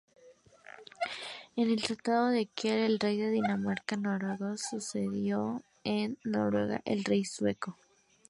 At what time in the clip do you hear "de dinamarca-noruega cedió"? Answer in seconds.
3.17-5.61